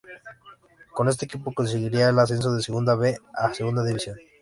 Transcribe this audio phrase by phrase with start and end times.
[0.95, 4.17] Con este equipo conseguiría el ascenso de Segunda B a Segunda División.